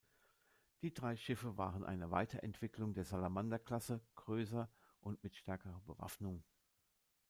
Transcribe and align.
Die 0.81 0.91
drei 0.95 1.15
Schiffe 1.15 1.57
waren 1.59 1.83
eine 1.83 2.09
Weiterentwicklung 2.09 2.95
der 2.95 3.05
"Salamander"-Klasse, 3.05 4.01
größer 4.15 4.67
und 4.99 5.23
mit 5.23 5.35
stärkerer 5.35 5.79
Bewaffnung. 5.85 6.43